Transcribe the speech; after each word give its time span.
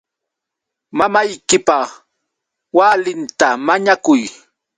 Mamaykipa 0.97 1.77
walinta 2.77 3.47
mañakuy. 3.67 4.21